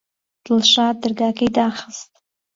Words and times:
دڵشاد 0.45 0.95
دەرگاکەی 1.03 1.53
داخست. 1.57 2.11